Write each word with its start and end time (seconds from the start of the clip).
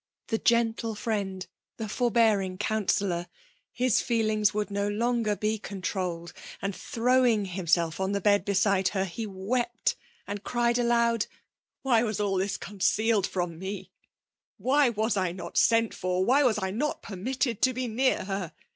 the 0.29 0.39
gentle 0.39 0.95
friend^— 0.95 1.45
»the 1.77 1.87
forbearing 1.87 2.57
counsolkr,*— 2.57 3.27
his 3.71 4.01
feelings 4.01 4.51
would 4.51 4.71
no 4.71 4.87
longer 4.87 5.35
be 5.35 5.59
contrclled* 5.59 6.33
and 6.59 6.75
throwing 6.75 7.45
himself 7.45 7.99
on 7.99 8.11
the 8.11 8.19
bed 8.19 8.43
beside. 8.43 8.89
ber, 8.93 9.03
he 9.03 9.27
irept^ 9.27 9.93
and 10.25 10.43
cried 10.43 10.79
aloud* 10.79 11.27
^' 11.85 11.85
Whj 11.91 12.03
was 12.03 12.17
aUthis 12.17 12.57
ccnicealed 12.57 13.27
from 13.27 13.59
me; 13.59 13.91
why 14.57 14.89
was 14.89 15.15
I 15.15 15.33
not 15.33 15.55
sent 15.55 15.93
for; 15.93 16.25
why 16.25 16.41
was 16.41 16.57
I 16.59 16.71
not 16.71 17.03
permitted 17.03 17.61
to 17.61 17.71
be 17.71 17.87
near 17.87 18.23
her 18.23 18.53